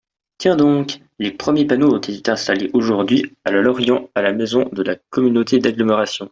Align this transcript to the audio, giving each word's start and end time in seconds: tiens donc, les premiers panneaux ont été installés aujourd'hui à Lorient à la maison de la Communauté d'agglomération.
tiens 0.39 0.55
donc, 0.55 0.99
les 1.19 1.29
premiers 1.29 1.65
panneaux 1.67 1.93
ont 1.93 1.99
été 1.99 2.31
installés 2.31 2.71
aujourd'hui 2.73 3.35
à 3.45 3.51
Lorient 3.51 4.09
à 4.15 4.23
la 4.23 4.33
maison 4.33 4.67
de 4.73 4.81
la 4.81 4.95
Communauté 4.95 5.59
d'agglomération. 5.59 6.27